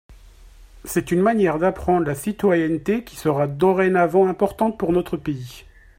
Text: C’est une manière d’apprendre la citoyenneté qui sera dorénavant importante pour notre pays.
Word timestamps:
C’est 0.83 1.11
une 1.11 1.21
manière 1.21 1.59
d’apprendre 1.59 2.07
la 2.07 2.15
citoyenneté 2.15 3.03
qui 3.03 3.15
sera 3.15 3.45
dorénavant 3.45 4.27
importante 4.27 4.79
pour 4.79 4.91
notre 4.93 5.15
pays. 5.15 5.63